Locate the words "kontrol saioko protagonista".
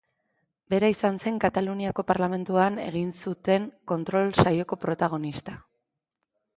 3.93-5.61